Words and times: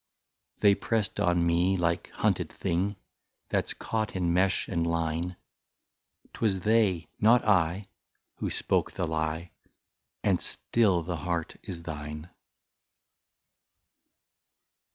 They 0.61 0.73
pressed 0.73 1.19
on 1.19 1.45
me, 1.45 1.77
like 1.77 2.09
hunted 2.09 2.51
thing. 2.51 2.95
That 3.49 3.69
's 3.69 3.75
caught 3.75 4.15
in 4.15 4.33
mesh 4.33 4.67
and 4.67 4.87
line; 4.87 5.35
'T 6.33 6.39
was 6.41 6.61
they, 6.61 7.07
not 7.19 7.45
I, 7.45 7.85
who 8.37 8.49
spoke 8.49 8.93
the 8.93 9.05
lie. 9.05 9.51
And 10.23 10.41
still 10.41 11.03
the 11.03 11.17
heart 11.17 11.57
is 11.61 11.83
thine. 11.83 12.31